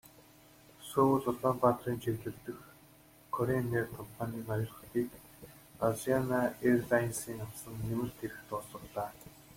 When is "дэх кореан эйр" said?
2.45-3.87